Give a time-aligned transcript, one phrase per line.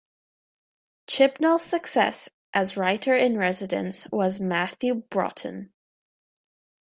[1.05, 5.71] Chibnall's successor as Writer in Residence was Matthew Broughton.